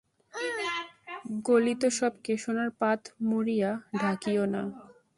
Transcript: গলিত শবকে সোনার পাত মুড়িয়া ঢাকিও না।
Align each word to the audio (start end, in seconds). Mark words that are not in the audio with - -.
গলিত 1.47 1.81
শবকে 1.97 2.33
সোনার 2.37 2.69
পাত 2.79 3.01
মুড়িয়া 3.29 3.71
ঢাকিও 3.97 4.43
না। 4.45 4.61